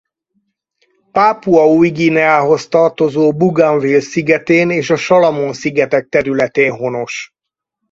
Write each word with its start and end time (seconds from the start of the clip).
Pápua 1.13 1.65
Új-Guineához 1.67 2.67
tartozó 2.67 3.31
Bougainville 3.33 4.01
szigetén 4.01 4.69
és 4.69 4.89
a 4.89 4.95
Salamon-szigetek 4.95 6.07
területén 6.09 6.71
honos. 6.75 7.33